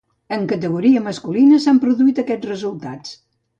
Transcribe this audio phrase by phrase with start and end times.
[0.37, 3.17] En categoria masculina s'han produït aquests resultats.